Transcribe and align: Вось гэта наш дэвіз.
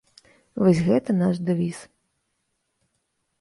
Вось 0.61 0.81
гэта 0.87 1.15
наш 1.17 1.35
дэвіз. 1.51 1.79